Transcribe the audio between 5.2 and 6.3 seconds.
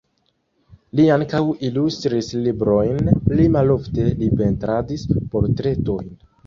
portretojn.